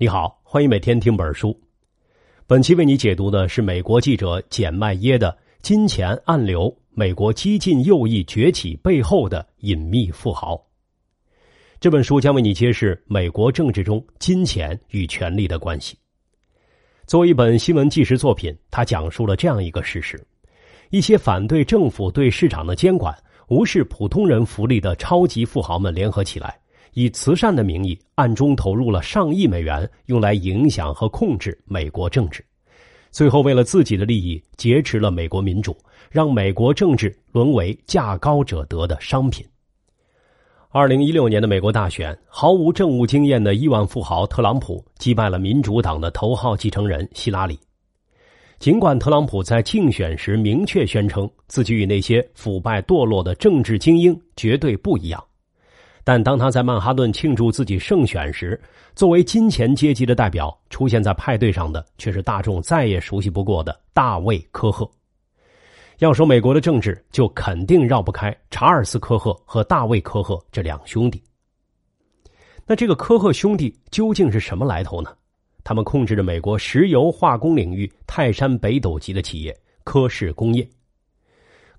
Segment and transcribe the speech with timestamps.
[0.00, 1.60] 你好，欢迎每天听本书。
[2.46, 10.54] 本期为你解读的是美国记者简麦耶的《金钱暗流：美国激进右翼崛起背后的隐秘富豪》。
[11.80, 15.98] 这本书将为你揭示美国政治中金钱与权力的关系。
[17.04, 20.24] 作为一本新闻纪实作品，它讲述了这样一个事实：
[20.90, 23.12] 一些反对政府对市场的监管、
[23.48, 26.56] 无视普通人福利的超级富豪们联合起来。
[26.98, 32.44] 以慈善的名义，暗中投入了上亿美元，用来影响和控制美国政治。
[33.12, 35.76] 最后，为了自己的利益，劫持了美国民主，
[36.10, 39.46] 让美国政治沦为价高者得的商品。
[40.70, 47.56] 二零一六年的美国大选，毫无政务经验的亿万富豪特朗普击败了民主党的头号继承人希拉里。
[48.58, 55.24] 尽管特朗普在竞选时明确宣称自己与那些腐败堕落的政治精英绝对不一样。
[56.08, 58.58] 但当他在曼哈顿庆祝自己胜选时，
[58.94, 64.90] 作为金钱阶级的代表出现在派对上的，却是大众再也熟悉不过的大卫·科赫。
[65.98, 71.22] 要说美国的政治，就肯定绕不开查尔斯·科赫和大卫·科赫这两兄弟。
[72.66, 75.14] 那这个科赫兄弟究竟是什么来头呢？
[75.62, 79.54] 他们控制着美国石油化工领域泰山北斗级的企业
[79.84, 80.66] 科氏工业。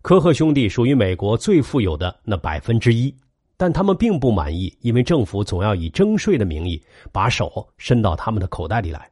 [0.04, 3.12] 科赫兄弟属于美国最富有的那百分之一。
[3.60, 9.12] 但他们并不满意，因为政府总要以征税的名义把手伸到他们的口袋里来，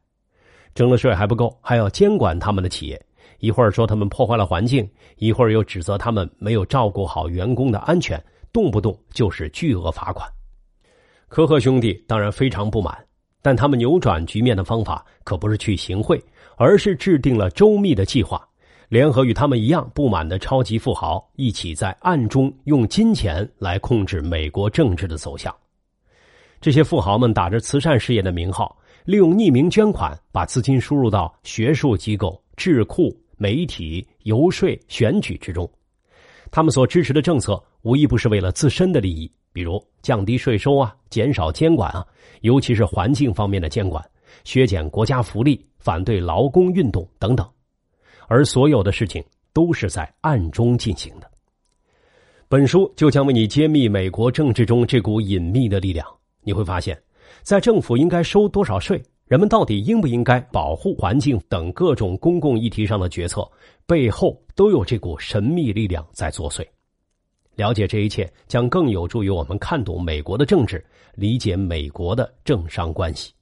[0.74, 3.06] 征了税还不够，还要监管他们的企业。
[3.40, 10.26] 一会儿说他们破坏了环境，一会儿又指责他们没有照顾好员工的安全，动不动就是巨额罚款。
[11.28, 12.98] 科赫兄弟当然非常不满，
[13.42, 16.24] 但他们扭转局面的方法可不是去行贿，
[16.56, 18.48] 而是制定了周密的计划。
[18.90, 25.54] 联合与他们一样不满的超级富豪一起在暗中用金钱来控制美国政治的走向。
[26.62, 35.70] 这些富豪们打着慈善事业的名号，利用匿名捐款把资金输入到学术机构、智库、媒体、游说、选举之中。
[36.50, 42.08] 他们所支持的政策无一不是为了自身的利益，比如降低税收啊、减少监管啊，
[42.40, 44.04] 尤其是环境方面的监管、
[44.46, 47.46] 削减国家福利、反对劳工运动等等。
[48.28, 49.24] 而所有的事情
[49.54, 51.30] 都是在暗中进行的。
[52.48, 56.08] 本书就将为你揭秘美国政治中这股隐秘的力量。
[56.42, 56.98] 你会发现，
[57.42, 63.46] 在政府应该收多少税，人们到底应不应该保护环境等各种公共议题上的决策，
[63.86, 66.66] 背后都有这股神秘力量在作祟。
[67.56, 70.82] 了解这一切，将更有助于我们看懂美国的政治，
[71.16, 73.34] 理解美国的政商关系。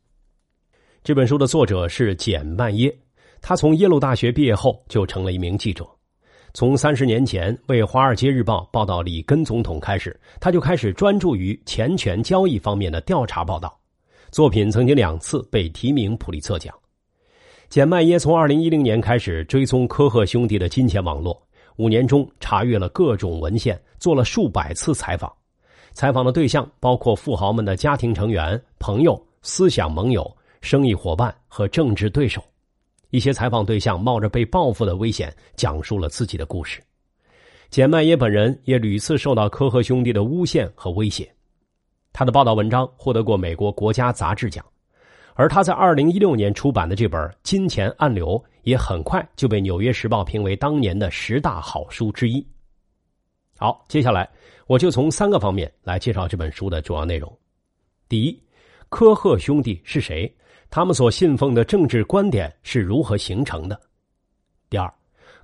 [1.03, 2.91] 这本书的作者是简曼耶。
[3.47, 5.85] 他从耶鲁大学毕业后就成了一名记者，
[6.55, 13.79] 从三十年前为《华尔街日报》报道里根总统开始，他就开始专注于钱权交易方面的调查报道。
[14.31, 16.73] 作品曾经两次被提名普利策奖。
[17.69, 21.39] 简麦耶从二零一零年开始追踪科赫兄弟的金钱网络，
[21.75, 25.31] 五年中查阅了各种文献，做了数百次采访。
[25.93, 32.43] 采访的对象包括富豪们的家庭成员、朋友、思想盟友、生意伙伴和政治对手。
[33.15, 36.83] 一些采访对象冒着被报复的危险，讲述了自己的故事。
[37.69, 41.33] 简麦耶本人也屡次受到科赫兄弟的诬陷和威胁。
[42.11, 44.65] 他的报道文章获得过美国国家杂志奖，
[45.33, 48.27] 而他在二零一六年出版的这本《金钱暗流》
[48.63, 52.45] 也很快就被《纽约时报》评为当年的十大好书之一。
[53.57, 54.29] 好，接下来
[54.67, 57.31] 我就从三个方面来介绍这本书的主要内容。
[58.09, 58.43] 第一，
[58.89, 60.29] 科赫兄弟是谁？
[60.75, 63.79] 他们所信奉的政治观点是如何形成的？
[64.69, 64.93] 第二，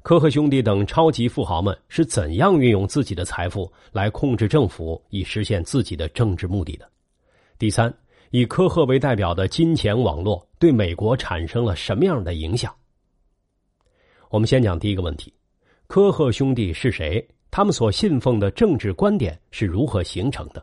[0.01, 6.85] 科赫兄弟等超级富豪们是怎样运用自己的财富来控制政府，以实现自己的政治目的的？
[7.57, 7.93] 第三，
[8.31, 12.75] 以科赫为代表的金钱网络对美国产生了什么样的影响？
[14.31, 15.33] 我们先讲第一个问题：
[15.87, 17.25] 科赫兄弟是谁？
[17.49, 20.61] 他们所信奉的政治观点是如何形成的？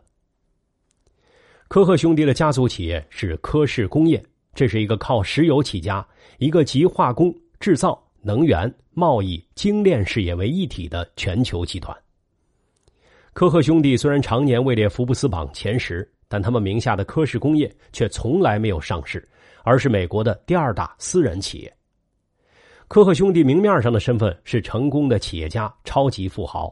[1.67, 4.23] 科赫兄弟的家族企业是科氏工业。
[4.59, 6.05] 这是一个靠石油起家、
[6.37, 11.97] 一个集化工、制造、能源、贸易、精炼事业为一体的全球集团。
[13.31, 19.25] 科赫兄弟虽然常年位列福布斯榜前十，但他们名下的科氏工业却从来没有上市，
[19.63, 21.73] 而是美国的第二大私人企业。
[22.89, 26.69] 科赫兄弟明面上的身份是成功的企业家、超级富豪，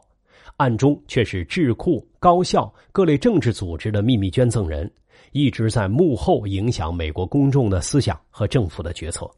[0.58, 4.92] 暗中却是智库、高校、各类政治组织的秘密捐赠人。
[5.32, 9.30] 一直在幕后影响美国公众的思想和政府的决策。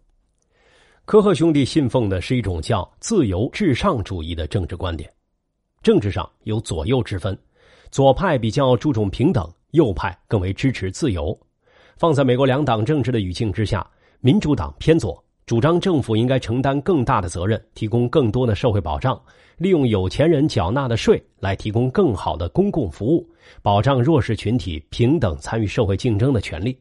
[1.05, 5.11] 科赫兄弟信奉的是一种叫“自由至上主义”的政治观点。
[5.83, 7.37] 政治上有左右之分，
[7.91, 11.37] 左派比较注重平等，右派更为支持自由。
[11.97, 13.85] 放在美国两党政治的语境之下，
[14.21, 19.21] 民主党偏左，主张政府应该承担更大的责任，提供更多的社会保障，
[19.57, 23.29] 利用有钱人缴纳的税来提供更好的公共服务，
[23.61, 26.79] 保障弱势群体平等参与社会竞争的权利。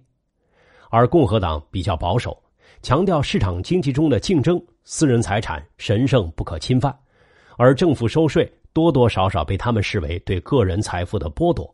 [0.91, 2.39] 而共和党比较保守，
[2.83, 6.95] 强调市场经济中的竞争，私人财产神圣不可侵犯，
[7.57, 11.67] 而政府收税多多少少被他们视为对个人财富的剥夺。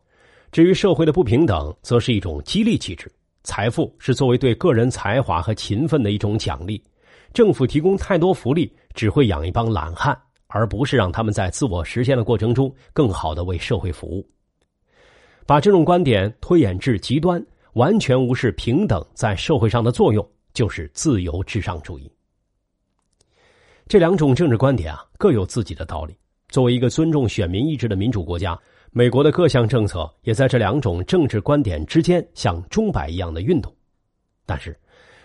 [0.49, 3.11] 至于社会的不平等，则是一种激励机制。
[3.45, 6.83] 财富是作为对个人才华和勤奋的一种奖励，
[7.31, 14.27] 政府提供太多福利只会养一帮懒汉，而不是让他们在自我实现的过程中更好的为社会服务。
[15.45, 17.41] 把这种观点推演至极端，
[17.73, 22.11] 完全无视平等在社会上的作用，就是自由至上主义。
[23.87, 26.17] 这两种政治观点啊，各有自己的道理。
[26.49, 28.59] 作为一个尊重选民意志的民主国家。
[28.97, 33.69] 美国的各项政策也在这两种政治观点之间像钟摆一样的运动，
[34.45, 34.73] 但是，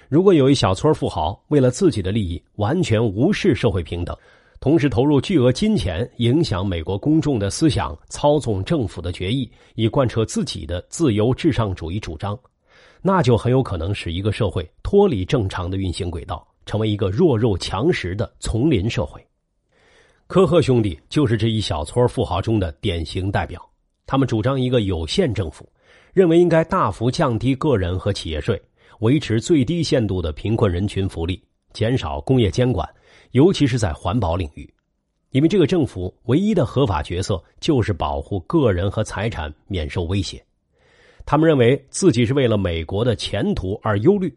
[0.09, 4.17] 如果有一小撮富豪为了自己的利益完全无视社会平等，
[4.59, 12.37] 同时投入巨额金钱影响美国公众的思想，操纵政府的决议，以贯彻自己的自由至上主义主张，
[13.01, 19.25] 那就很有可能使一个社会脱离正常的运行轨道，成为一个弱肉强食的丛林社会。
[20.31, 23.61] 科赫兄弟就是这一小撮富豪中的典型代表。
[24.07, 25.69] 他们主张一个有限政府，
[26.13, 28.63] 认为应该大幅降低个人和企业税，
[29.01, 31.43] 维持最低限度的贫困人群福利，
[31.73, 32.89] 减少工业监管，
[33.33, 34.73] 尤其是在环保领域。
[35.33, 40.41] 因为这个政府唯一的合法角色就是保护个人和财产免受威胁。
[41.27, 44.33] 他们认为自己是为了美国的前途而忧虑。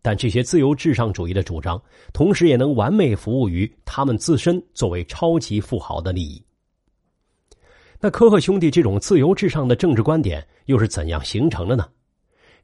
[0.00, 1.80] 但这些自由至上主义的主张，
[2.12, 6.42] 同时也能完美服务于他们自身作为超级富豪的利益。
[8.00, 11.88] 那科赫兄弟这种自由至上的政治观点又是怎样形成的呢？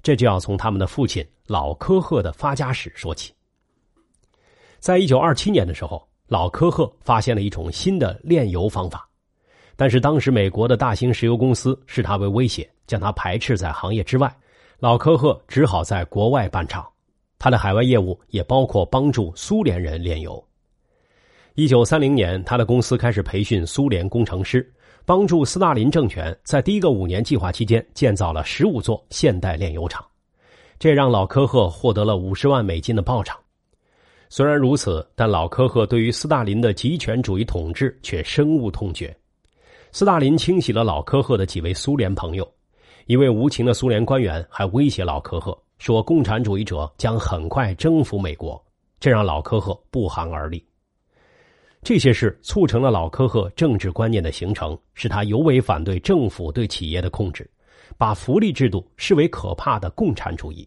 [0.01, 3.33] 这就要从他们的父亲老科赫的发家史说起。
[4.79, 9.09] 在一九二七年的时候，老科赫发现了一种新的炼油方法，
[9.75, 14.33] 但是当时美国的大型石油公司视他为威胁，将他排斥在行业之外。
[14.79, 16.87] 老科赫只好在国外办厂。
[17.39, 20.43] 他的海外业务也包括帮助苏联人炼油。
[21.55, 24.69] 一九三零年，他的公司开始培训苏联工程师，
[25.05, 30.05] 帮助斯大林政权在第一个五年计划期间建造了十五座现代炼油厂，
[30.81, 33.39] 这让老科赫获得了五十万美金的报偿。
[34.29, 39.17] 虽然如此，但老科赫对于斯大林的极权主义统治却深恶痛绝。
[39.93, 42.53] 斯大林清洗了老科赫的几位苏联朋友，
[43.07, 45.57] 一位无情的苏联官员还威胁老科赫。
[45.79, 48.62] 说共产主义者将很快征服美国，
[49.00, 50.65] 这让老科赫不寒而栗。
[51.82, 57.49] 这些事促成了老科赫政治观念的形成，使他尤为反对政府对企业的控制，
[57.99, 60.67] 把福利制度视为可怕的共产主义。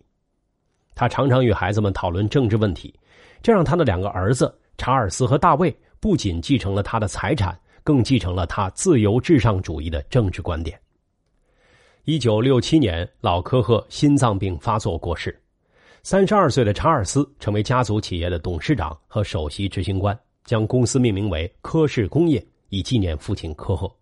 [0.94, 2.94] 他常常与孩子们讨论政治问题，
[3.42, 10.80] 这让他的两个儿子查尔斯和大卫不仅继承了他的财产，更继承了他自由至上主义的政治观点。
[12.09, 15.38] 一九六七年，老科赫心脏病发作过世。
[16.04, 23.94] 三十二岁的查尔斯成为家族企业的董事长和首席执行官，将公司命名为科氏工业，以纪念父亲科赫。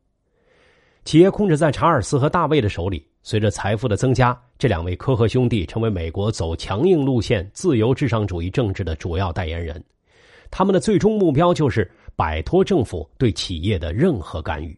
[1.04, 3.04] 企业控制在查尔斯和大卫的手里。
[3.24, 9.84] 随着财富的增加，这两位科赫兄弟成为美国走强硬路线、自由至上主义政治的主要代言人。
[10.52, 14.78] 他们的最终目标就是摆脱政府对企业的任何干预。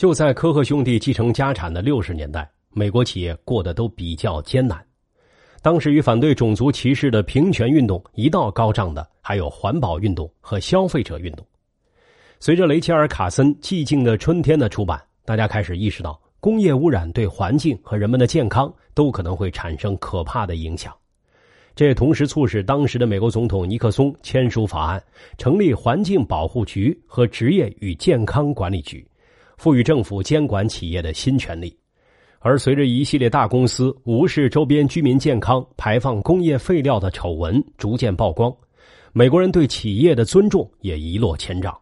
[0.00, 4.82] 就在科赫兄弟继承家产的六十年代，美国企业过得都比较艰难。
[5.60, 11.46] 当时与反对种族歧视的平权运动一道高涨的，还有环保运动和消费者运动。
[12.38, 20.96] 随着雷切尔·卡森《寂静的春天》的出版，大家开始意识到工业污染对环境和人们的健康都可能会产生可怕的影响。
[21.76, 25.04] 这也同时促使当时的美国总统尼克松签署法案，
[25.36, 29.06] 成立环境保护局和职业与健康管理局。
[29.60, 31.76] 赋予政府监管企业的新权利，
[32.38, 38.50] 而随着一系列大公司无视周边居民健康、排放工业废料的丑闻逐渐曝光，
[39.12, 41.78] 美国人对企业的尊重也一落千丈。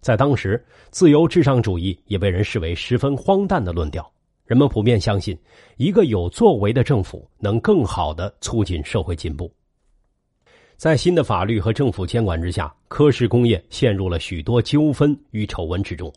[0.00, 4.12] 在当时，自由至上主义也被人视为十分荒诞的论调。
[4.44, 5.38] 人们普遍相信，
[5.76, 9.48] 一个有作为的政府能更好的促进社会进步。
[10.76, 16.12] 在新的法律和政府监管之下，科氏工业陷入了许多纠纷与丑闻之中。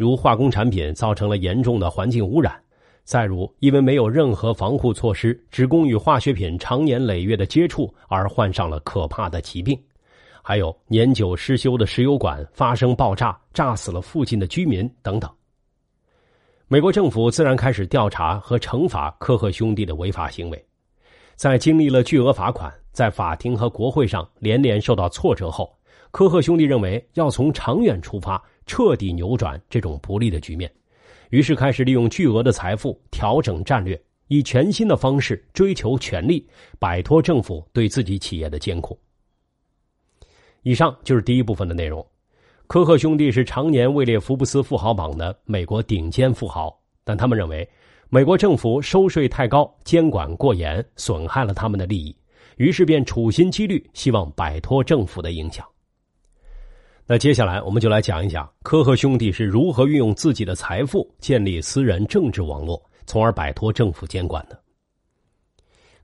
[0.00, 2.58] 如化工产品造成了严重的环境污染，
[3.04, 9.78] 再如因为没有任何防护措施，职工与化学品长年累月的接触而患上了可怕的疾病，
[10.40, 15.30] 还有年久失修的石油管发生爆炸，炸死了附近的居民等等。
[16.66, 20.66] 美国政府自然开始调查和惩罚科赫兄弟的违法行为。
[21.36, 25.70] 在经历了巨额罚款，在法庭和国会上连连受到挫折后，
[26.10, 30.72] 科赫兄弟认为要从长远出发，彻底扭转这种不利的局面，
[31.30, 36.48] 于是开始利用巨额的财富调整战略，以全新的方式追求权力，
[36.78, 38.96] 摆脱政府对自己企业的监控。
[40.62, 42.06] 以上就是第一部分的内容。
[42.68, 46.72] 科赫兄弟是常年位列福布斯富豪榜的美国顶尖富豪，
[47.02, 47.68] 但他们认为
[48.08, 52.16] 美国政府收税太高、监管过严，损害了他们的利益，
[52.56, 55.66] 于是便处心积虑希望摆脱政府的影响。
[57.12, 64.56] 那接下来我们就来讲一讲科赫兄弟是如何运用自己的财富建立私人政治网络，从而摆脱政府监管的。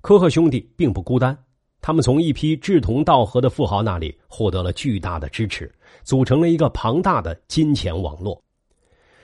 [0.01, 1.39] 科赫兄弟并不孤单。
[1.81, 5.73] 他们从一批志同道合的富豪那里获得了巨大的支持，
[6.03, 8.43] 组成了一个庞大的金钱网络。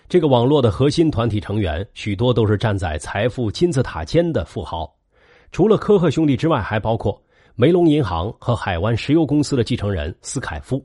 [0.08, 4.88] 这个网络的核心团体成员许多都是站在财富金字塔尖的富豪，
[5.50, 7.20] 除了科赫兄弟之外，还包括
[7.56, 10.80] 梅隆银行和海湾石油公司的继承人斯凯夫，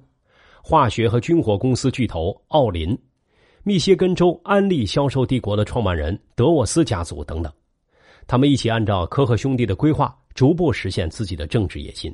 [0.67, 2.97] 化学和军火公司巨头奥林，
[3.63, 7.49] 密歇根州安利销售帝国的创办人德沃斯家族等等。
[8.27, 10.13] 他们一起按照科赫兄弟的规划。
[10.35, 12.13] 逐步实现自己的政治野心，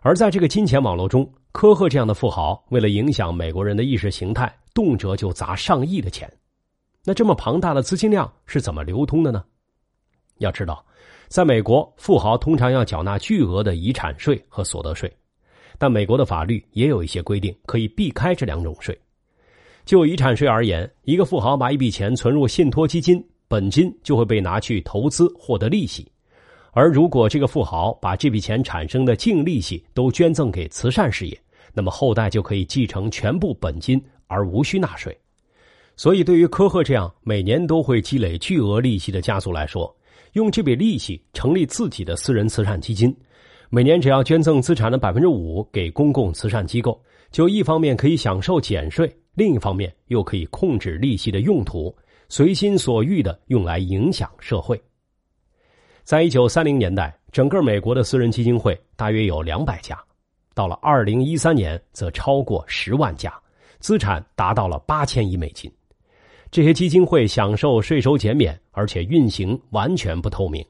[0.00, 6.28] 而在这个金钱网络中，科赫这样的富豪为了影响美国人的意识形态，动辄就砸上亿的钱。
[7.04, 9.44] 那这么庞大的资金量是怎么流通的呢？
[10.38, 10.84] 要知道，
[11.28, 15.16] 在美国，富豪通常要缴纳巨额的遗产税和所得税，
[15.80, 18.96] 但美国的法律也有一些规定可以避开这两种税。
[19.86, 26.06] 就遗产税而言，一个富豪把一笔钱存入信托基金，本金就会被拿去投资，获得利息。
[26.72, 31.40] 而如果这个富豪把这笔钱产生的净利息都捐赠给慈善事业，
[31.72, 35.18] 那么后代就可以继承全部本金而无需纳税。
[35.96, 39.96] 所以，对于科赫这样每年都会积累巨额利息的家族来说，
[40.34, 43.16] 用这笔利息成立自己的私人慈善基金，
[43.72, 47.00] 每年只要捐赠资产的百分之五给公共慈善机构，
[47.30, 51.94] 就一方面可以享受减税，另一方面又可以控制利息的用途，
[52.28, 54.80] 随心所欲的用来影响社会。
[56.02, 59.96] 在一九三零年代，整个美国的私人基金会大约有两百家，
[60.52, 63.32] 到了二零一三年，则超过十万家，
[63.78, 65.70] 资产达到了八千亿美金。
[66.50, 70.66] 这些基金会享受税收减免，而且运行完全不透明。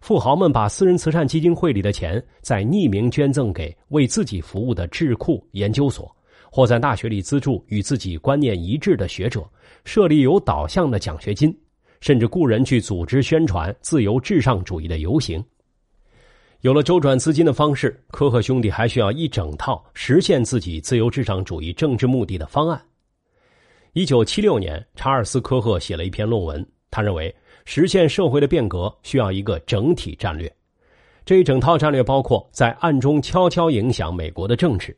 [0.00, 6.14] 富豪们把私人慈善基金会里的钱再匿名捐赠给为自己服务的智库研究所，
[6.50, 9.48] 或在大学里资助与自己观念一致的学者，
[9.84, 11.54] 设立有导向的奖学金。
[12.00, 15.44] 甚至雇人去组织宣传自由至上主义的游行。
[16.62, 22.80] 有了周转资金的方式，科赫兄弟还需要一整套实现自己自由至上主义政治目的的方案。
[23.92, 27.34] 一九七六年，查尔斯·科赫写了一篇论文，他认为
[27.72, 30.52] 实现社会的变革需要一个整体战略。
[31.24, 34.96] 这一整套战略包括在暗中悄悄影响美国的政治，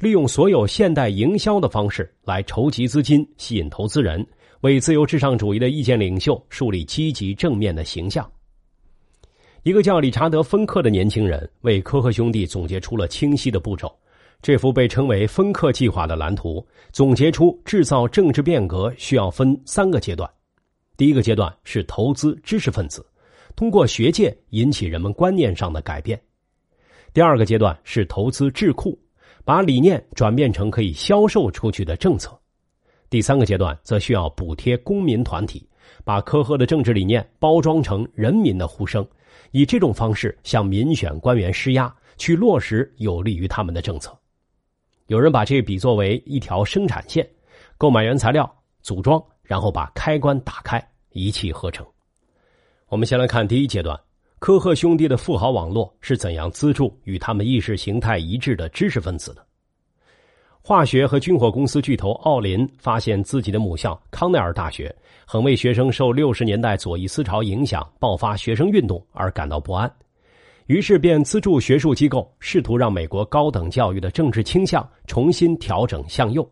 [0.00, 4.22] 利用所有现代营销的方式来筹集资金、吸引投资人。
[4.60, 8.30] 为自由至上主义的意见领袖树立积极正面的形象。
[9.62, 13.90] 一个叫理查德·芬克的年轻人为科赫兄弟总结出了清晰的步骤。
[14.42, 16.62] 这幅被称为“芬克计划”的蓝图
[16.92, 20.30] 总结出制造政治变革需要分三个阶段：
[21.00, 23.02] 第一个阶段是投资知识分子，
[23.56, 26.14] 通过学界引起人们观念上的改变；
[27.14, 29.00] 第二个阶段是投资智库，
[29.42, 32.38] 把理念转变成可以销售出去的政策。
[33.08, 35.66] 第三个阶段则需要补贴公民团体，
[36.04, 39.02] 把科赫的政治理念包装成人民的呼声，
[39.52, 44.14] 以这种方式向民选官员施压，去落实有利于他们的政策。
[45.06, 47.26] 有人把这比作为一条生产线，
[47.78, 50.78] 购买原材料、组装，然后把开关打开，
[51.12, 51.86] 一气呵成。
[52.88, 53.98] 我们先来看第一阶段，
[54.38, 59.46] 科赫兄弟的富豪网络是怎样资助与他们意识形态一致的知识分子的。
[60.62, 64.94] 化学和军火公司巨头奥林发现自己的母校康奈尔大学
[65.26, 69.90] 很为学生受六十年代左翼思潮影响爆发学生运动而感到不安，
[70.66, 76.48] 于是便资助学术机构，试图让美国高等教育的政治倾向重新调整向右。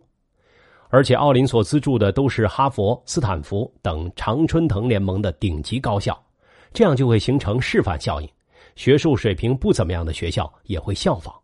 [0.90, 6.18] 而且奥林所资助的都是哈佛、斯坦福等常春藤联盟的顶级高校，
[6.72, 8.28] 这样就会形成示范效应，
[8.74, 11.34] 学术水平不怎么样的学校也会效仿。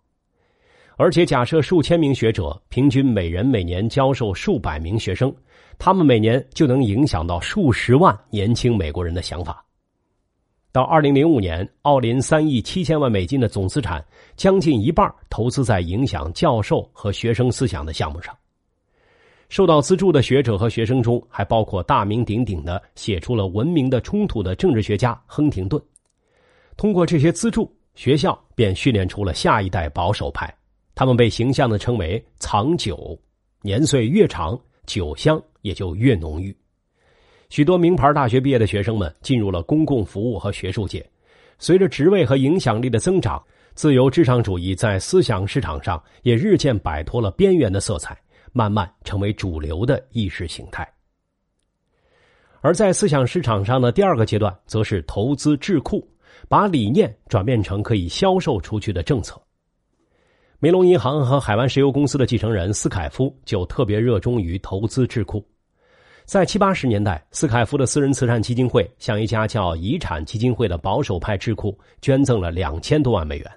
[0.96, 5.34] 而且，假设数千名学者平均每人每年教授数百名学生，
[5.76, 9.64] 他们每年就能影响到数十万年轻美国人的想法。
[10.70, 14.04] 到二零零五年，奥林三亿七千万美金的总资产，
[14.36, 18.32] 将近一半投资在影响教授和学生思想的项目上。
[19.54, 25.80] 受到资助的学者和学生中，还包括大名鼎鼎的写出了《文明的冲突》的政治学家亨廷顿。
[26.76, 30.52] 通过这些资助，学校便训练出了下一代保守派，
[30.96, 33.16] 他们被形象的称为“藏酒”，
[33.62, 36.52] 年岁越长，酒香也就越浓郁。
[37.48, 41.08] 许多名牌大学毕业的学生们进入了公共服务和学术界，
[41.60, 43.40] 随着职位和影响力的增长，
[43.74, 48.18] 自由至上主义在思想市场上也日渐摆脱了边缘的色彩。
[48.56, 50.88] 慢慢成为主流的意识形态，
[52.60, 56.08] 而在思想市场上的第二个阶段，则是投资智库，
[56.48, 59.42] 把理念转变成可以销售出去的政策。
[60.60, 65.44] 梅隆银行和海湾石油公司的继承人斯凯夫就特别热衷于投资智库。
[66.24, 73.50] 在七八十年代，斯凯夫的私人慈善基金会向一家叫遗产基金会的保守派智库捐赠了两千多万美元。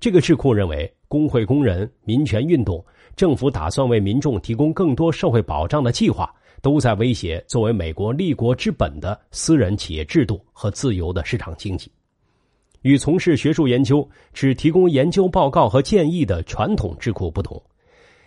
[0.00, 2.82] 这个智库认为，工会工人、民权运动。
[3.16, 6.30] 政府打算为民众提供更多社会保障的计划，
[6.60, 11.90] 都在威胁作为美国立国之本的私人企业制度和自由的市场经济。
[12.82, 17.60] 与从事学术研究、只提供研究报告和建议的传统智库不同，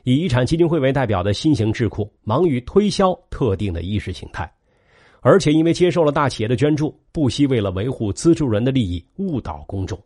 [0.03, 4.51] 以遗产基金会为代表的新型智库忙于推销特定的意识形态，
[5.22, 9.98] 而且因为接受了大企业的捐助，不惜为了维护资助人的利益误导公众。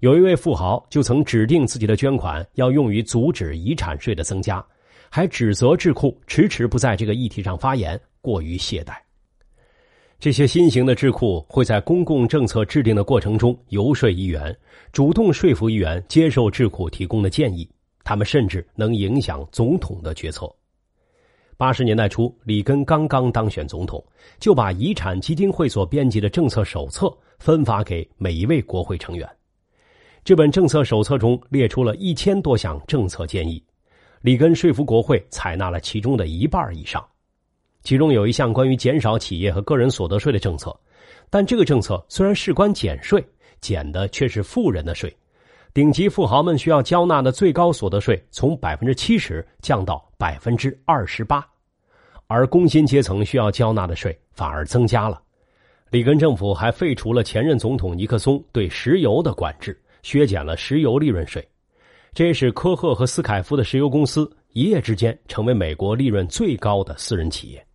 [0.00, 4.64] 有一位富豪就曾指定自己的捐款要用于阻止遗产税的增加，
[5.08, 8.94] 还指责智库迟迟不在这个议题上发言，过于懈怠。
[10.18, 14.54] 这些新型的智库会在公共政策制定的过程中游说议员，
[14.92, 17.68] 主动说服议员接受智库提供的建议。
[18.04, 20.48] 他们甚至能影响总统的决策。
[21.56, 24.04] 八十年代初，里根刚刚当选总统，
[24.38, 29.28] 就把遗产基金会所编辑的政策手册分发给每一位国会成员。
[30.26, 33.62] 这本政策手册中列出了一千多项政策建议，
[34.22, 37.00] 里根说服国会采纳了其中的一半以上。
[37.84, 40.76] 其中有一项关于减少企业和个人所得税的政策，
[41.30, 43.24] 但这个政策虽然事关减税，
[43.60, 45.16] 减的却是富人的税。
[45.72, 51.46] 顶级富豪们需要交纳的最高所得税从百分之七十降到百分之二十八，
[52.26, 55.22] 而工薪阶层需要交纳的税反而增加了。
[55.90, 59.80] 里根政府还废除了前任总统尼克松对石油的管制。
[60.06, 61.44] 削减了石油利润税，
[62.14, 67.66] 这使科赫和斯凯夫的石油公司一夜之间成为美国利润最高的私人企业。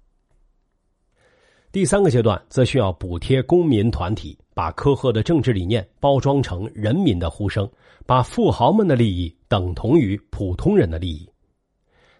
[1.73, 7.69] 第三个阶段则需要补贴公民团体，把科赫的政治理念包装成人民的呼声，
[8.05, 11.29] 把富豪们的利益等同于普通人的利益。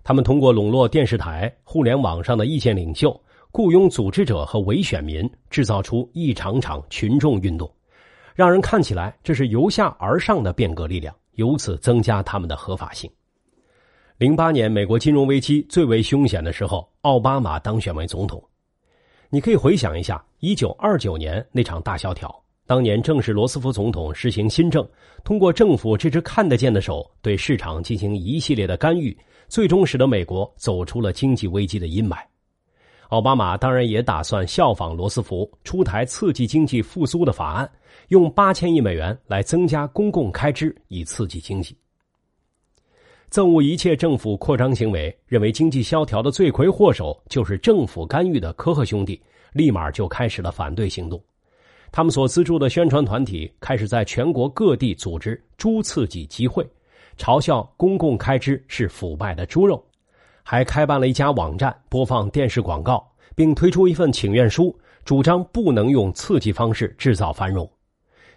[0.04, 3.18] 他们通过笼络电视台、互联网上的意见领袖、
[3.54, 7.74] 雇佣组织者和伪选民，制造出一场场群众运动。
[8.36, 13.10] 让人看起来这是由下而上的变革力量，由此增加他们的合法性。
[14.18, 18.44] 零八年美国金融危机最为凶险的时候，奥巴马当选为总统。
[19.30, 22.34] 你可以回想一下一九二九年那场大萧条，
[22.68, 24.88] 当年正是罗斯福总统实行新政，
[25.24, 29.18] 通过政府这只看得见的手对市场进行一系列的干预，
[29.48, 32.18] 最终使得美国走出了经济危机的阴霾。
[33.12, 37.70] 奥巴马当然也打算效仿罗斯福，出台刺激经济复苏的法案，
[38.08, 41.76] 用八千亿美元来增加公共开支，以刺激经济。
[43.30, 49.22] 憎恶一切政府扩张行为，认为经济萧条的罪魁祸首就是政府干预的科赫兄弟，
[49.52, 51.22] 立马就开始了反对行动。
[51.92, 56.66] 他们所资助的宣传团体开始在全国各地组织猪刺激集会，
[57.18, 59.86] 嘲笑公共开支是腐败的猪肉。
[60.44, 67.70] 还开办了一家网站，播放电视广告，并推出一份请愿书，主张不能用刺激方式制造繁荣。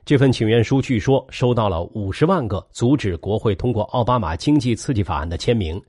[0.04, 5.80] 这份请愿书据说收到了五十万个阻止国会通过奥巴马经济刺激法案的签名，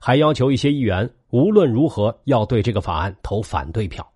[0.00, 4.06] 还要求一些议员无论如何要对这个法案投反对票。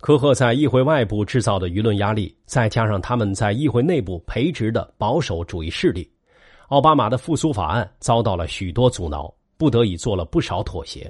[0.00, 6.10] 科赫在议会外部制造的舆论压力，再加上他们在议会内部培植的保守主义势力，
[6.68, 9.32] 奥巴马的复苏法案遭到了许多阻挠。
[9.62, 11.08] 不得已做了不少妥协，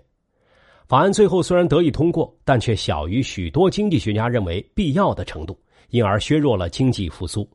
[0.86, 7.48] 法案最后虽然得以通过，但却小于许多经济学家认为必要的程度，因而削弱了经济复苏。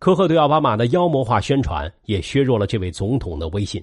[0.00, 3.80] 科赫对奥巴马的妖魔化宣传也削弱了这位总统的威信。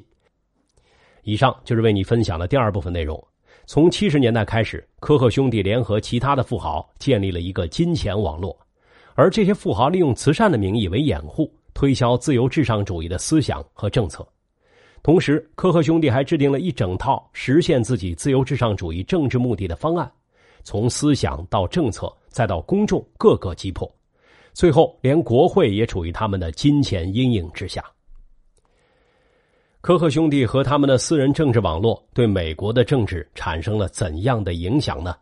[1.24, 3.18] 以上就是为你分享的第二部分内容。
[3.66, 8.54] 从七十年代开始，科赫兄弟联合其他的富豪建立了一个金钱网络，
[9.16, 14.28] 而这些富豪利用慈善的名义为掩护，推销自由至上主义的思想和政策。
[15.02, 20.12] 同时，科赫兄弟还制定了一整套实现自己自由至上主义政治目的的方案，
[20.64, 23.90] 从思想到政策，再到公众，各个击破，
[24.54, 27.84] 最后连国会也处于他们的金钱阴影之下。
[29.82, 35.16] 科赫兄弟和他们的私人政治网络对美国的政治产生了怎样的影响呢？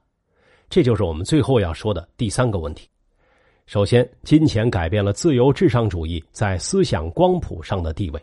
[0.68, 2.90] 这就是我们最后要说的第三个问题。
[3.68, 8.20] 首先，金钱改变了自由至上主义在思想光谱上的地位。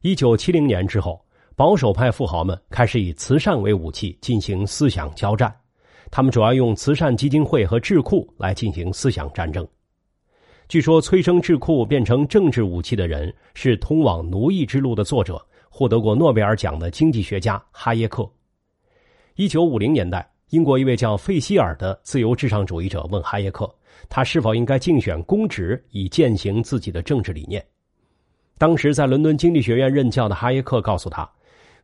[0.00, 1.20] 一九七零年之后，
[1.56, 5.52] 保守派富豪们开始以慈善为武器进行思想交战，
[6.08, 9.66] 他们主要用慈善基金会和智库来进行思想战争。
[10.68, 18.30] 据说，催生智库变成政治武器的人是《通往奴役之路》的作者、获得过诺贝尔奖的经济学家哈耶克。
[19.34, 23.68] 一九五零年代，英国一位叫费希尔的自由至上主义者问哈耶克，
[24.08, 27.64] 他是否应该竞选公职以践行自己的政治理念。
[28.58, 31.28] 当时在伦敦经济学院任教的哈耶克告诉他，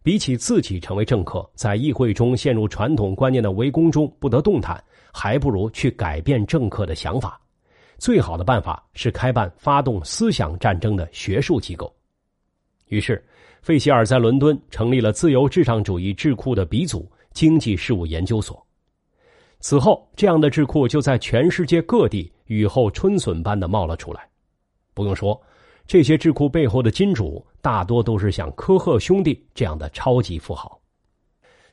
[0.02, 4.82] 比起自己成为政客，在议会中陷入传统观念的围攻中不得动弹，
[5.12, 7.40] 还不如去改变政客的想法。
[7.96, 11.94] 最好的办法是开办发动思想战争的学术机构。
[12.88, 13.24] 于是，
[13.62, 18.60] 费希尔在伦敦成立了自由至上主义智库的鼻祖——经济事务研究所。
[19.60, 24.28] 此后，这样的智库就在全世界各地雨后春笋般的冒了出来。
[24.92, 25.40] 不用说，
[25.86, 30.80] 这些智库背后的金主大多都是像科赫兄弟这样的超级富豪。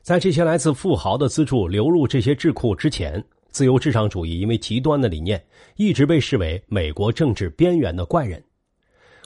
[0.02, 3.24] 在这些来自富豪的资助流入这些智库之前。
[3.52, 5.38] 自由至上主义因为极端的理念，
[5.76, 8.42] 一直被视为美国政治边缘的怪人。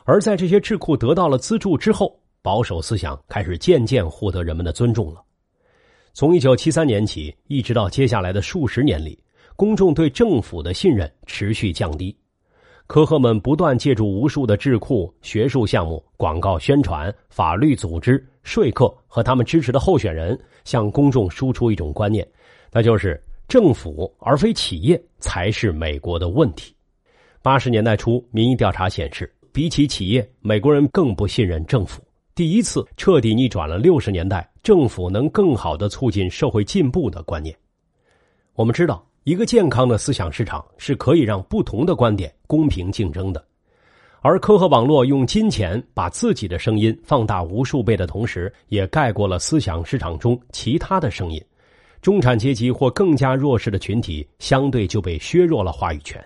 [0.03, 5.23] 而在这些智库得到了资助之后，保守思想开始渐渐获得人们的尊重了。
[6.13, 9.17] 从一九七三年起，一直到接下来的数十年里，
[9.55, 12.13] 公众对政府的信任持续降低。
[12.87, 22.27] 科赫们不断借助无数的智库、学术项目、广告宣传、法律组织、说客和他们支持的候选人，向公众输出一种观念，
[22.73, 23.23] 那就是。
[23.49, 26.75] 政府而非企业才是美国的问题。
[27.43, 32.03] 八十年代初，民意调查显示，比起企业，美国人更不信任政府。
[32.35, 37.57] 第一次彻底逆转了六十年代政府能更好的促进社会进步的观念。
[38.55, 43.45] 我们知道，一个健康的思想市场是可以让不同的观点公平竞争的。
[44.21, 51.45] 而科赫网络用金钱把自己的声音放大无数倍的同时，也盖过了思想市场中其他的声音。
[52.01, 56.25] 中产阶级或更加弱势的群体，相对就被削弱了话语权。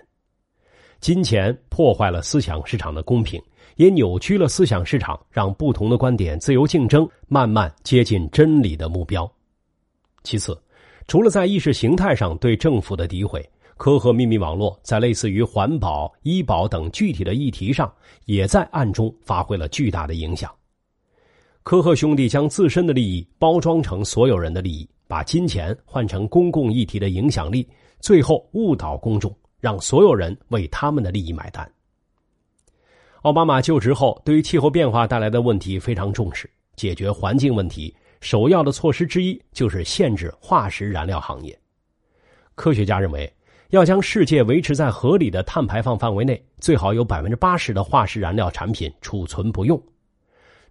[0.99, 3.41] 金钱破坏了思想市场的公平，
[3.77, 9.27] 也扭曲了思想市场让不同的观点自由竞争，慢慢接近真理的目标。
[10.21, 10.55] 其次，
[11.11, 13.45] 除了在意识形态上对政府的诋毁，
[13.75, 17.93] 科赫秘密网络在类似于环保、医保等具体的议题上，
[18.27, 20.49] 也在暗中发挥了巨大的影响。
[21.63, 24.87] 科赫兄弟将自身的利益包装成所有人的利益。
[25.05, 27.67] 把金钱换成公共议题的影响力，
[27.99, 31.69] 最后误导公众，让所有人为他们的利益买单。
[33.23, 41.57] 奥巴马就职后，对于气候变化带来的问题非常重视，解决环境问题首要的措施之一就是限制化石燃料行业。
[42.55, 43.31] 科学家认为，
[43.71, 49.81] 要将世界维持在合理的碳排放范围内，最好有百分之八十的化石燃料产品储存不用。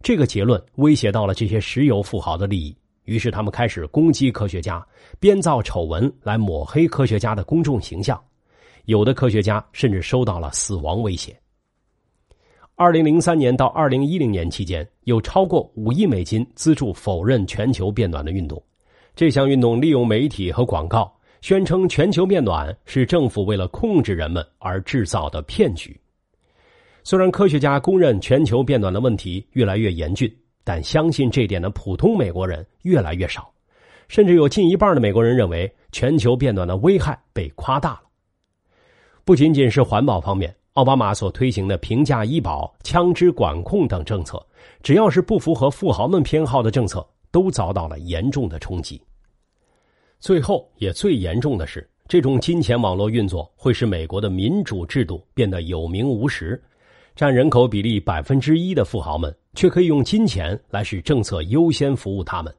[0.01, 2.75] 这个结论威胁到了这些石油富豪的利益。
[3.05, 4.87] 于是，他们开始攻击科学家，
[5.19, 8.23] 编造丑闻来抹黑科学家的公众形象。
[8.85, 11.37] 有的科学家甚至收到了死亡威胁。
[12.81, 18.59] 二零零三年到二零一零年期间，有超过五亿美金资助否认全球变暖的运动。
[19.14, 25.95] 这项运动利用媒体和广告，宣称全球变暖是政府为了控制人们而制造的骗局。
[27.05, 30.35] 虽然科学家公认全球变暖的问题越来越严峻。
[30.64, 33.53] 但相信这点的普通美国人越来越少，
[34.09, 38.03] 甚至有近一半的美国人认为全球变暖的危害被夸大了。
[39.25, 44.40] 不仅仅是环保方面，奥巴马所推行的平价医保、枪支管控等政策，
[44.83, 49.00] 只要是不符合富豪们偏好的政策，都遭到了严重的冲击。
[50.20, 56.62] 最后，也最严重的是，这种金钱网络运作会使美国的民主制度变得有名无实。
[57.16, 62.54] 占人口比例百分之一的富豪们，却可以用金钱来使政策优先服务他们，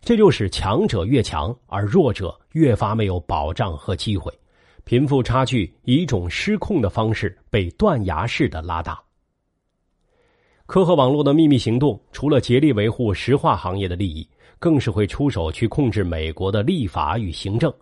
[0.00, 4.32] 这就使强者越强，而弱者越发没有保障和机会，
[4.84, 9.00] 贫富差距以一种失控的方式被断崖式的拉大。
[10.66, 14.26] 科赫网络的秘密行动，除了竭力维护石化行业的利益，
[14.58, 17.72] 更是会出手去控制美国的立法与行政，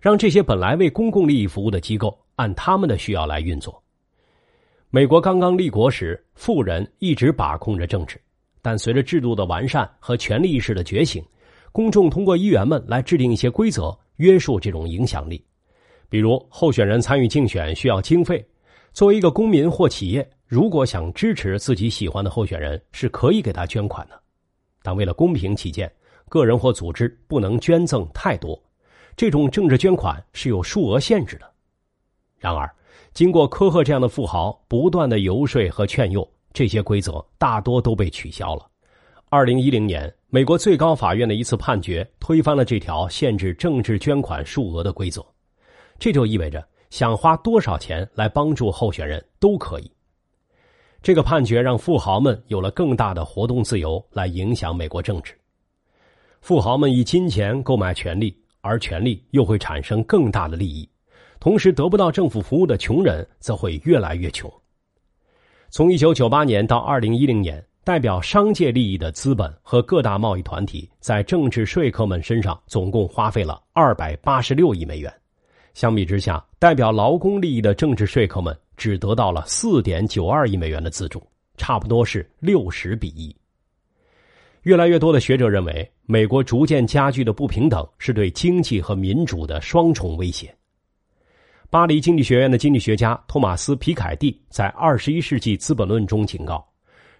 [0.00, 3.82] 让这些本来为公共利益服务的机构按他们的需要来运作。
[4.90, 8.20] 美国刚刚立国时，富人一直把控着政治，
[8.62, 11.24] 但随着制度的完善和权力意识的觉醒，
[11.72, 15.44] 公众通过议员们来制定一些规则，约束这种影响力。
[16.08, 18.44] 比如，候选人参与竞选需要经费，
[18.92, 24.20] 作为一个公民或企业，如果想支持自己喜欢的候选人，是可以给他捐款的，
[24.82, 25.92] 但为了公平起见，
[26.28, 28.60] 个人或组织不能捐赠太多。
[29.16, 31.50] 这种政治捐款是有数额限制的。
[32.38, 32.70] 然而，
[33.12, 38.66] 经过科赫这样的富豪不断的游说和劝诱，这些规则大多都被取消了。
[39.28, 45.24] 二零一零年，美国最高法院的一次判决推翻了这条限制政治捐款数额的规则。
[45.98, 49.90] 这就意味着，想花多少钱来帮助候选人都可以。
[51.02, 55.38] 这个判决让富豪们有了更大的活动自由，来影响美国政治。
[56.40, 60.88] 富豪们以金钱购买权利，而权力又会产生更大的利益。
[61.38, 64.52] 同时，得不到政府服务的穷人则会越来越穷。
[65.70, 75.12] 从一九九八年到二零一零年，代表商界利益的资本和各大贸易团体在政治说客们身上总共花费了二百八十六亿美元。
[75.76, 81.22] 相比之下，代表劳工利益的政治说客们只得到了四点九二亿美元的资助，
[81.58, 83.36] 差不多是六十比一。
[84.62, 90.50] 越来越多的学者认为，美国逐渐加剧的不平等是对经济和民主的双重威胁。
[91.68, 96.66] 巴黎经济学院的经济学家托马斯·皮凯蒂在《二十一世纪资本论》中警告：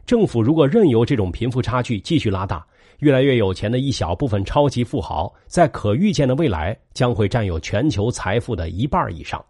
[0.07, 2.67] 政府如果任由这种贫富差距继续拉大，
[2.99, 9.45] 越来越有钱的一小部分超级富豪在可预见的未来将会占有全球财富的一半以上。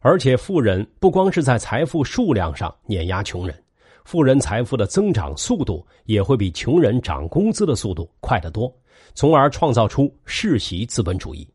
[0.00, 3.56] 而且，富人不光是在财富数量上碾压穷人，
[4.04, 8.70] 富人财富的增长速度也会比穷人涨工资的速度快得多，
[9.14, 11.48] 从而创造出世袭资本主义。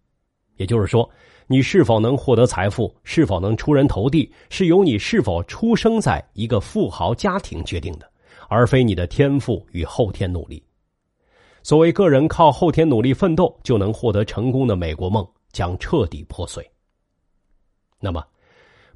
[0.57, 1.09] 也就是说。
[1.51, 8.07] 你是否能获得财富，是否能出人头地，是由你是否出生在一个富豪家庭决定的，
[8.49, 10.63] 而非你的天赋与后天努力。
[11.61, 16.65] 所谓个人靠后天努力奋斗就能获得成功的美国梦将彻底破碎。
[17.99, 18.23] 那么，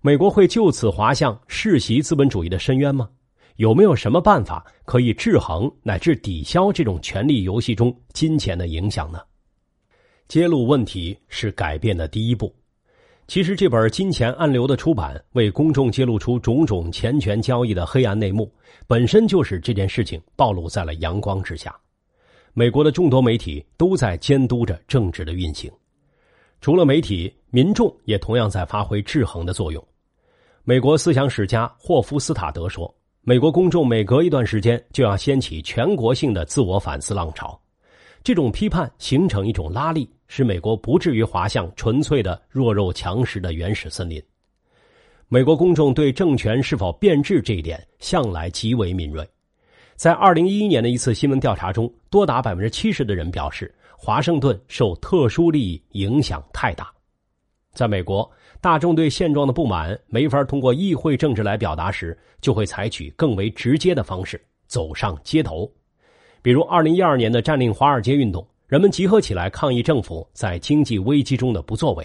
[0.01, 3.09] 美国会就此滑向世袭资本主义的深渊吗？
[3.57, 9.19] 有没有什么办法可以制衡乃至抵消这种权力游戏中金钱的影响呢？
[10.27, 12.53] 揭露问题是改变的第一步。
[13.27, 18.51] 其实，这本《金钱暗流》的出版，为公众揭露出种种钱权交易的黑暗内幕，
[18.87, 21.73] 本身就使这件事情暴露在了阳光之下。
[22.55, 25.71] 美国的众多媒体都在监督着政治的运行，
[26.61, 29.83] 除了媒体，民众也同样在发挥制衡的作用。
[30.63, 32.93] 美国思想史家霍夫斯塔德说
[33.25, 37.59] ：“美国公众每隔一段时间就要掀起全国性的自我反思浪潮。”
[38.23, 44.21] 这种批判形成一种拉力，使美国不至于滑向纯粹的弱肉强食的原始森林。
[45.27, 49.27] 美国公众对政权是否变质这一点向来极为敏锐。
[50.03, 56.91] 在二零一一年的一次新闻调查中，多达百分之七十的人表示，华盛顿受特殊利益影响太大。
[57.71, 64.37] 在美国，大众对现状的不满没法通过议会政治来表达时，就会采取更为直接的方式
[64.67, 65.71] 走上街头。
[66.41, 72.03] 比如，二零一二年的占领华尔街运动，人们集合起来抗议政府在经济危机中的不作为；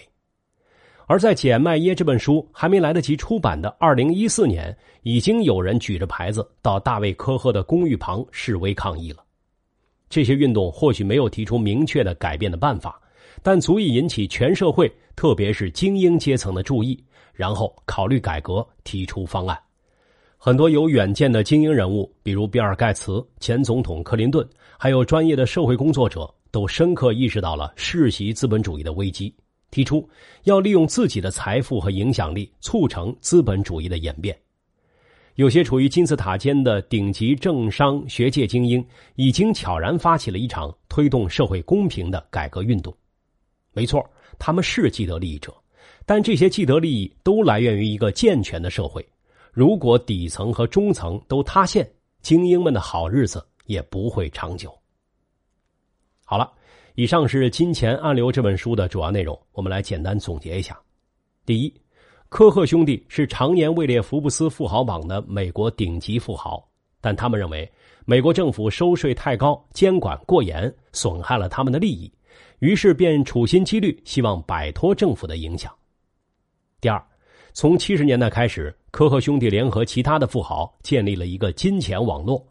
[1.08, 9.24] 而在《简·麦耶》这本书还没来得及出版的二零一四年，已经有人举着牌子到大卫·科赫的公寓旁示威抗议了。
[10.10, 13.00] 这些运动或许没有提出明确的改变的办法，
[13.42, 19.58] 但足以引起全社会，特别是精英阶层的注意，然后考虑改革，提出方案。
[20.36, 24.46] 很多有远见的精英人物，比如比尔·盖茨、前总统克林顿，
[24.78, 29.34] 还有专业的社会工作者，都深刻意识到了世袭资本主义的危机，
[29.70, 30.08] 提出
[30.44, 34.38] 要利用自己的财富和影响力促成资本主义的演变。
[35.34, 42.92] 有些处于金字塔尖的顶级政商学界精英，已经悄然发起了一场推动社会公平的改革运动。
[43.72, 44.04] 没错，
[44.36, 45.54] 他们是既得利益者，
[46.04, 49.06] 但这些既得利益都来源于一个健全的社会。
[49.52, 51.88] 如果底层和中层都塌陷，
[52.20, 54.76] 精英们的好日子也不会长久。
[56.24, 56.52] 好了，
[56.98, 60.76] 以上是《金钱暗流》这本书的主要内容，我们来简单总结一下：
[61.46, 61.72] 第一，
[62.28, 66.60] 科赫兄弟是常年位列福布斯富豪榜的美国顶级富豪，
[67.00, 67.70] 但他们认为
[68.04, 72.12] 美国政府收税太高、监管过严，损害了他们的利益，
[72.58, 75.72] 于是便处心积虑希望摆脱政府的影响。
[76.80, 77.00] 第二。
[77.52, 82.44] 从七十年代开始，科赫兄弟联合其他的富豪建立了一个金钱网络。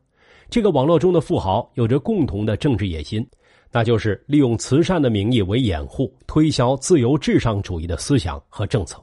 [0.49, 3.25] 这个网络中的富豪有着共同的政治野心，
[3.71, 9.01] 那就是利用慈善的名义为掩护，推销自由至上主义的思想和政策。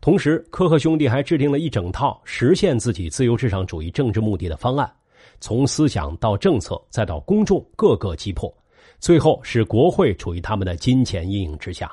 [0.00, 4.92] 同时，科赫兄弟还制定了一整套实现自己自由至上主义政治目的的方案，
[5.40, 8.52] 从思想到政策再到公众，各个击破，
[8.98, 11.90] 最后使国会处于他们的金钱阴影之下。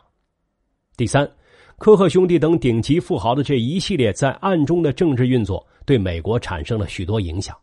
[0.97, 1.30] 第三。
[1.78, 7.56] 科赫兄弟等顶级富豪的这一系列在暗中的政治运作，对美国产生了许多影响。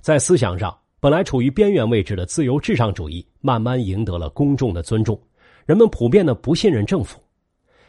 [0.00, 5.20] 在思想上，本来处于边缘位置的自由至上主义慢慢赢得了公众的尊重，
[5.66, 7.20] 人们普遍的不信任政府。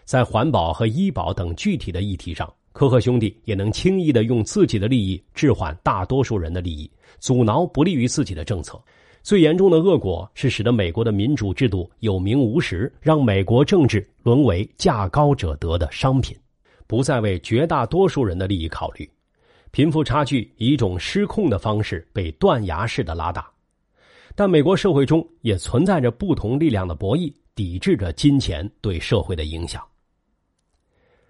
[0.04, 8.78] 在环保和医保等具体的议题上，科赫兄弟也能轻易的用自己的利益置换大多数人的利益，阻挠不利于自己的政策。
[9.24, 16.36] 最严重的恶果是使得美国的民主制度有名无实，让美国政治沦为价高者得的商品，
[16.88, 19.10] 不再为绝大多数人的利益考虑。
[19.78, 23.48] 贫富差距以一种失控的方式被断崖式的拉大，
[24.34, 29.88] 但美国社会中也存在着不同力量的博弈，抵制着金钱对社会的影响。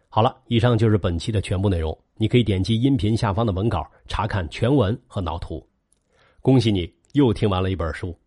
[0.07, 1.99] 好了，以上就是本期的全部内容。
[2.15, 5.61] 你可以点击音频下方的文稿查看全文和脑图。
[6.41, 6.89] 恭喜你！
[7.11, 8.17] 又听完了一本书。